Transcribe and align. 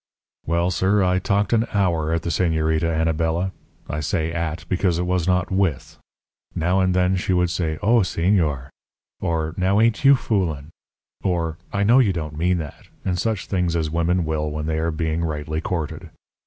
"Well, 0.47 0.71
sir, 0.71 1.03
I 1.03 1.19
talked 1.19 1.53
an 1.53 1.67
hour 1.73 2.11
at 2.11 2.23
the 2.23 2.31
Señorita 2.31 2.91
Anabela. 2.91 3.51
I 3.87 3.99
say 3.99 4.31
'at' 4.31 4.65
because 4.67 4.97
it 4.97 5.03
was 5.05 5.27
not 5.27 5.51
'with.' 5.51 5.99
Now 6.55 6.79
and 6.79 6.95
then 6.95 7.15
she 7.15 7.33
would 7.33 7.51
say: 7.51 7.77
'Oh, 7.83 7.99
Señor,' 7.99 8.69
or 9.19 9.53
'Now, 9.57 9.79
ain't 9.79 10.03
you 10.03 10.15
foolin'?' 10.15 10.71
or 11.23 11.57
'I 11.71 11.83
know 11.83 11.99
you 11.99 12.13
don't 12.13 12.35
mean 12.35 12.57
that,' 12.57 12.87
and 13.05 13.19
such 13.19 13.45
things 13.45 13.75
as 13.75 13.91
women 13.91 14.25
will 14.25 14.49
when 14.49 14.65
they 14.65 14.79
are 14.79 14.89
being 14.89 15.23
rightly 15.23 15.61
courted. 15.61 16.09